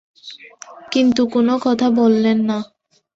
কিন্তু 0.91 1.21
কোনো 1.33 1.53
কথা 1.65 1.87
বললেন 1.99 2.37
না। 2.49 2.57